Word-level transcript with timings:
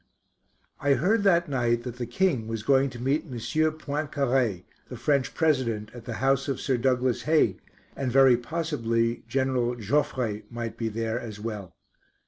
I 0.79 0.95
heard 0.95 1.21
that 1.25 1.47
night 1.47 1.83
that 1.83 1.97
the 1.97 2.07
King 2.07 2.47
was 2.47 2.63
going 2.63 2.89
to 2.89 2.97
meet 2.99 3.21
M. 3.23 3.33
Poincaré, 3.37 4.63
the 4.89 4.97
French 4.97 5.35
President, 5.35 5.91
at 5.93 6.05
the 6.05 6.15
house 6.15 6.47
of 6.47 6.59
Sir 6.59 6.75
Douglas 6.77 7.21
Haig, 7.29 7.61
and 7.95 8.11
very 8.11 8.35
possibly 8.35 9.21
General 9.27 9.75
Joffre 9.79 10.41
might 10.49 10.75
be 10.75 10.89
there, 10.89 11.19
as 11.19 11.39
well. 11.39 11.75